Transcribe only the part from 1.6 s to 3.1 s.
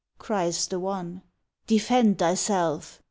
"Defend thyself!